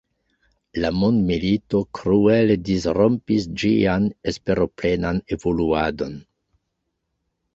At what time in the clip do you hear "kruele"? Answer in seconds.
1.97-2.55